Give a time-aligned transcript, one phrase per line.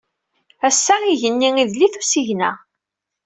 [0.67, 2.51] Ass-a, igenni idel-it usigna.